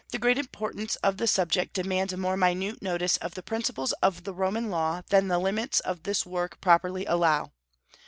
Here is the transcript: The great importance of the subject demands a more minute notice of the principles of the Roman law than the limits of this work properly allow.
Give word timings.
The 0.09 0.17
great 0.17 0.39
importance 0.39 0.95
of 1.03 1.17
the 1.17 1.27
subject 1.27 1.73
demands 1.75 2.11
a 2.11 2.17
more 2.17 2.35
minute 2.35 2.81
notice 2.81 3.17
of 3.17 3.35
the 3.35 3.43
principles 3.43 3.91
of 4.01 4.23
the 4.23 4.33
Roman 4.33 4.71
law 4.71 5.03
than 5.11 5.27
the 5.27 5.37
limits 5.37 5.79
of 5.79 6.01
this 6.01 6.25
work 6.25 6.59
properly 6.59 7.05
allow. 7.05 7.51